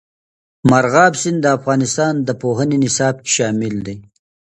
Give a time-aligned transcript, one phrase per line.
[0.69, 3.97] مورغاب سیند د افغانستان د پوهنې نصاب کې شامل دی.